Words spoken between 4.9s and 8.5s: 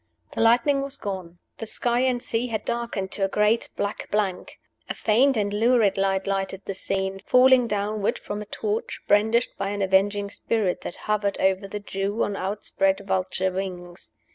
faint and lurid light lighted the scene, falling downward from a